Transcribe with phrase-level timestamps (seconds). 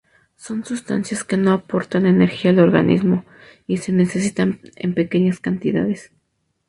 [0.35, 3.23] Son sustancias que no aportan energía al organismo,
[3.67, 6.11] y se necesitan en pequeñas cantidades.